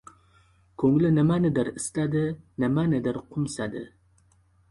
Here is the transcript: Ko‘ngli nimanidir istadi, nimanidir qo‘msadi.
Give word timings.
Ko‘ngli 0.83 1.11
nimanidir 1.17 1.69
istadi, 1.81 2.23
nimanidir 2.63 3.19
qo‘msadi. 3.35 3.87